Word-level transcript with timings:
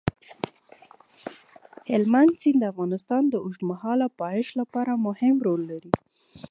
هلمند 1.91 2.31
سیند 2.41 2.57
د 2.61 2.63
افغانستان 2.73 3.23
د 3.29 3.35
اوږدمهاله 3.43 4.07
پایښت 4.21 4.53
لپاره 4.61 4.91
مهم 5.07 5.35
رول 5.45 5.61
لري. 5.71 5.91